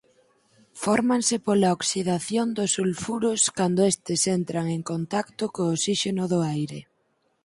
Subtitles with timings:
[0.83, 6.79] Fórmanse pola oxidación dos sulfuros cando estes entran en contacto co osíxeno do aire.